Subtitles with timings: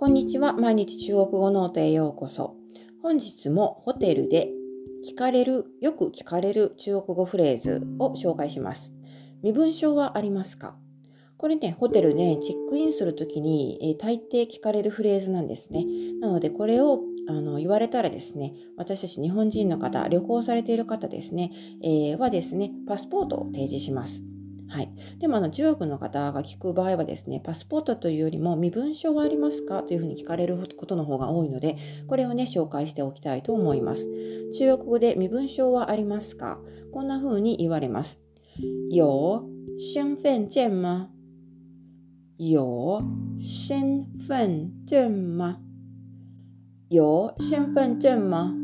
[0.00, 0.54] こんにちは。
[0.54, 2.56] 毎日中国語ノートへようこそ。
[3.02, 4.48] 本日もホテルで
[5.06, 8.94] 聞かれる、よく聞かれる中国語フレーズを紹介します。
[9.42, 10.78] 身分証はありますか？
[11.36, 15.84] これね、ホテルね、チェックインするときに、えー、大抵聞かれるフレーズなんですね。
[16.22, 24.24] なので、これをあの言われたらですね、私たち日本人の方、旅行されている方ですね、えー、はですね、パスポートを提示します。
[24.70, 24.88] はい。
[25.18, 34.08] でも、あの、中国の方が聞く場合はですね、パスポートというよりも身分証はありますかというふうに聞かれることの方が多いので、これをね、紹介しておきたいと思います。
[34.56, 36.60] 中国語で身分証はありますか？
[36.92, 38.22] こんな風に言われます。
[38.90, 39.42] 有
[39.76, 41.08] 身份证吗？
[42.38, 43.02] 有
[43.40, 45.58] 身份证吗？
[46.88, 48.59] 有身份证吗？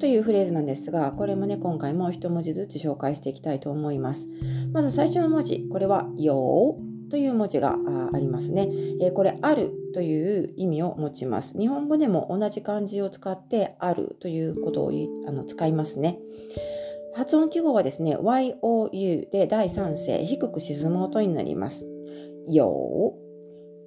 [0.00, 4.28] というフレーズなんですが、これもね、今回も一文字ずつ紹介していきたいと思います。
[4.72, 6.78] まず最初の文字、これは、よ
[7.10, 7.76] という文字が
[8.12, 11.58] ありますね、え、これ、あるという意味を持ちます。
[11.58, 14.92] 日本語でも同じ漢字を使って、あるということを
[15.26, 16.18] あの使いますね。
[17.14, 18.16] 発音記号はですね、
[18.92, 21.86] you で第三声、低く沈む音になります。
[22.48, 23.14] よ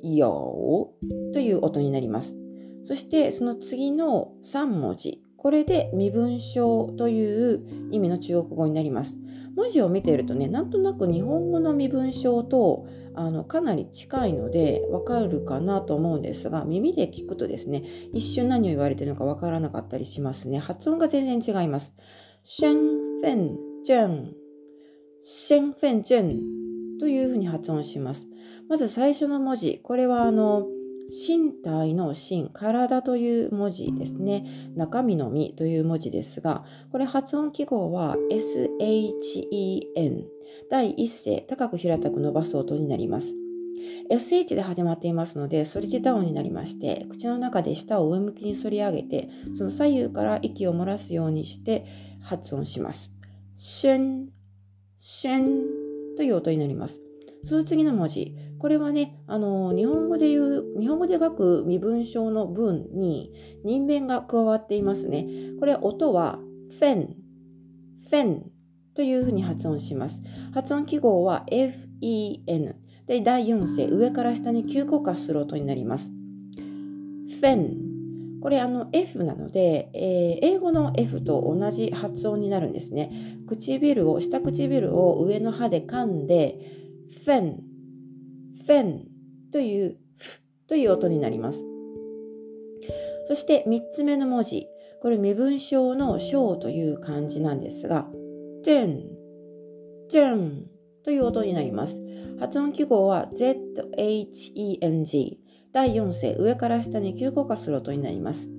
[0.03, 0.91] よ
[1.33, 2.37] という音になります。
[2.83, 9.17] そしてその次の3文字、これで身分証という意味の中国語になります。
[9.57, 17.83] 文字を見ているとね、なんとなく日本語の身分証とあのかなり近いのでわかるかなと思うんですが、耳で聞くとですね、
[18.13, 20.59] 一瞬何を言われているのかわからなかったりしますね。
[20.59, 21.97] 発音が全然違います。
[22.45, 24.33] 身份证、
[25.49, 26.39] 身份证
[27.01, 28.29] というふうに発音します。
[28.69, 30.65] まず最初の文字、これはあの、
[31.09, 34.71] 身体の身、体という文字ですね。
[34.75, 40.25] 中身の身という文字ですが、これ発音記号は SHEN。
[40.69, 43.35] 第一声、高く平たく伸ばす音になります。
[44.09, 51.85] SH で始まっていますので、反り舌音になりまして、口の中で舌を上向きに反り上げて、その左右から息を漏らすようにして
[52.21, 53.11] 発音します。
[53.55, 54.29] シュン、
[54.97, 57.01] シュンという音になります。
[57.45, 63.33] その次の文字、これはね、あの、日本語で言う、日本語で書く身分証の文に
[63.63, 65.27] 人弁が加わっていますね。
[65.59, 66.39] これ音は
[66.69, 67.15] フェン、
[68.09, 68.51] フェン
[68.95, 70.21] というふうに発音します。
[70.53, 72.75] 発音記号は FEN。
[73.07, 76.11] で、第4声、上から下に急降下する音になります。
[76.11, 78.39] フェン。
[78.41, 83.37] これあの F なので、えー、英語の F と同じ発音になるんですね。
[83.47, 86.82] 唇を、下唇を上の歯で噛んで、
[87.25, 87.73] フェン
[88.65, 89.07] フェン
[89.51, 91.63] というフという音になります。
[93.27, 94.67] そして3つ目の文字、
[95.01, 98.07] これ身分証の章という漢字なんですが、
[98.63, 99.03] ジェン、
[100.09, 100.67] ジェン
[101.03, 102.01] という音になります。
[102.39, 105.37] 発音記号は ZHENG。
[105.73, 108.51] 第4声、上から下に急降下する音になります。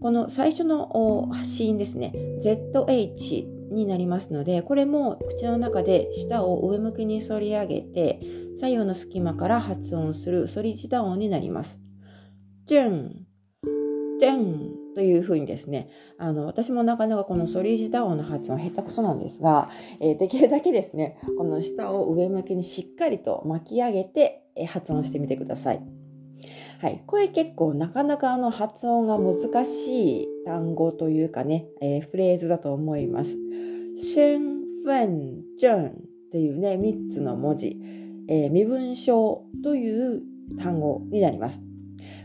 [0.00, 8.20] この最初の子音ですね、ZH になりますので、これも口の中で舌を上向きに反り上げて、
[8.58, 11.80] 左右の隙間から発音する反り舌音になります。
[12.66, 13.26] ジェン、
[14.20, 25.82] ジェンというふうにですね、あの、私もなかなかこの反り舌音の発音下手くそなんですが、えー、できるだけですね、この舌を上向きにしっかりと巻き上げて、え発音してみてください。
[26.80, 27.02] はい。
[27.06, 33.36] これ結構なかなかあの発音が難しい単語というかね、えー、フレーズだと思います。
[33.98, 35.86] 身份证
[36.28, 37.76] っていうね、3つの文字、
[38.28, 40.22] えー、身分証という
[40.58, 41.62] 単語になります。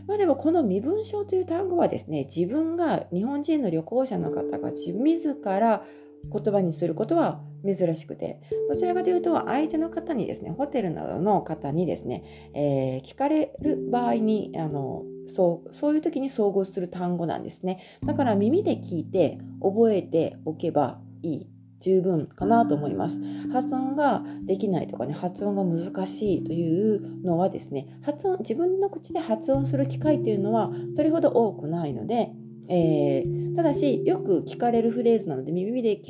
[0.06, 5.84] まあでもこの身分証という単語はですね、自分が日本人の旅行者の方が自ら
[6.32, 12.22] 言葉にすることは珍しくて、どちらかというと相手の方にですね、ホテルなどの方にですね、
[12.54, 17.98] えー、聞かれる場合に、あの、そう、そういう時に遭遇する単語なんですね。
[18.04, 21.53] だから耳で聞いて覚えておけばいい。
[21.80, 23.20] 十分かなと思います。
[23.52, 32.30] 発音ができないとかね、発音が難しいというのはですね、発音、自分の口で発音する機会というのはそれほど多くないので、
[32.68, 36.00] えー、ただし、よく聞かれるフレーズなので、耳で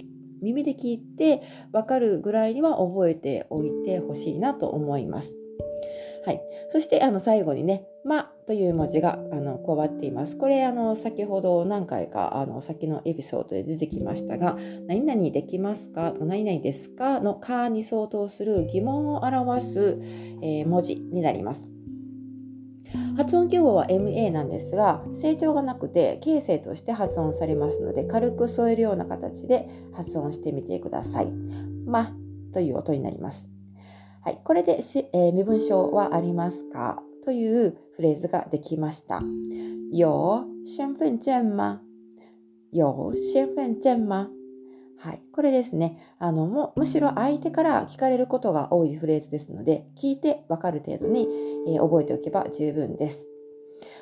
[0.42, 5.38] 耳で聞いて分かるぐらいには覚えておいてほしいなと思います。
[6.24, 6.40] はい。
[6.70, 10.38] そして、あの、最後にね、まという文字が、あの、加わっています。
[10.38, 14.56] これ、あの、先ほど何回か、あの、先のエピソードで出てきましたが、
[14.86, 16.14] 何々できますか？
[16.20, 17.20] 何々ですか？
[17.20, 19.98] のかに相当する疑問を表す、
[20.42, 21.68] えー、文字になります。
[23.16, 31.28] 発音記号は MA なんですが成長がなくて形成として発音されますので軽く添えるような形で発音してみてください。
[31.86, 32.12] ま
[32.52, 33.53] という音になります。
[34.24, 37.02] はい、これでし、えー、身分証はありますか？
[37.26, 39.20] というフレーズができました。
[39.92, 40.06] 有
[40.64, 41.80] 身份证吗？
[42.72, 44.30] 有身份证吗？
[44.96, 45.22] はい。
[45.30, 45.98] これですね。
[46.18, 51.28] あの、も、むしろ相手から聞かれることが多いフレーズですので、聞いてわかる程度に、
[51.68, 53.28] えー、覚えておけば十分です。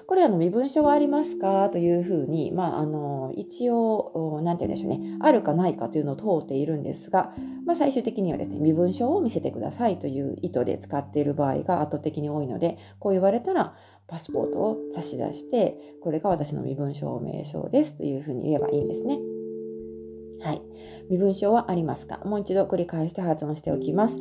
[0.06, 7.32] これあの身分証はありますかというふうに、まあ、あの一応何て言うんでしょうねあるかないかというのを通っているんですが、
[7.64, 13.74] まあ、最終的にはですね身分証を見せてくださいという意図で使っている場合が圧倒的に多いのでこう言われたら
[14.06, 19.18] パスポートを差し出してこれが私の身分証明書ですというふうに言えばいいんですね。
[20.42, 20.62] はい。
[21.08, 22.18] 身分証はありますか？
[22.24, 24.18] もう一度繰り返して発音しておきます。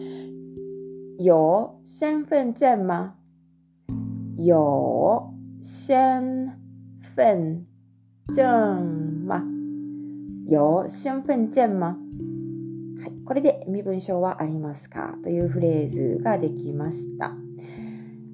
[1.17, 3.15] 有身份证吗
[4.37, 6.51] 有身
[7.15, 7.67] 份
[8.33, 9.43] 证吗
[10.47, 11.97] 有身份证吗？
[12.99, 15.15] はい、これで身分証はありますか？
[15.23, 17.35] というフレーズができました。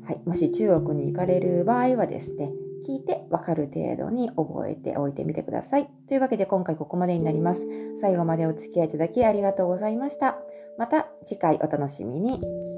[0.05, 2.51] はい、もし中国に行かれる場合はですね、
[2.87, 5.89] 聞いてわかる程度に覚えておいてみてください。
[6.07, 7.67] というわけで今回ここまでになります。
[7.99, 10.37] 最後までお付き合いいただきありがとうございました。
[10.77, 12.76] また次回お楽しみに。